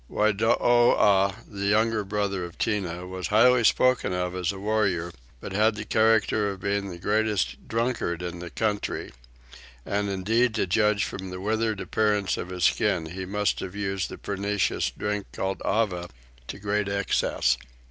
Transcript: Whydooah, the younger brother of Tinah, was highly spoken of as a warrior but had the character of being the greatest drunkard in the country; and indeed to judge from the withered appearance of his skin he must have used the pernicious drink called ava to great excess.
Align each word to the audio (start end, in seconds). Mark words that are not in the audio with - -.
Whydooah, 0.09 1.35
the 1.47 1.67
younger 1.67 2.03
brother 2.03 2.43
of 2.43 2.57
Tinah, 2.57 3.07
was 3.07 3.27
highly 3.27 3.63
spoken 3.63 4.13
of 4.13 4.33
as 4.35 4.51
a 4.51 4.57
warrior 4.57 5.11
but 5.39 5.53
had 5.53 5.75
the 5.75 5.85
character 5.85 6.49
of 6.49 6.61
being 6.61 6.89
the 6.89 6.97
greatest 6.97 7.67
drunkard 7.67 8.23
in 8.23 8.39
the 8.39 8.49
country; 8.49 9.11
and 9.85 10.09
indeed 10.09 10.55
to 10.55 10.65
judge 10.65 11.03
from 11.03 11.29
the 11.29 11.39
withered 11.39 11.79
appearance 11.79 12.35
of 12.35 12.49
his 12.49 12.63
skin 12.63 13.11
he 13.11 13.25
must 13.27 13.59
have 13.59 13.75
used 13.75 14.09
the 14.09 14.17
pernicious 14.17 14.89
drink 14.89 15.27
called 15.33 15.61
ava 15.63 16.09
to 16.47 16.57
great 16.57 16.89
excess. 16.89 17.55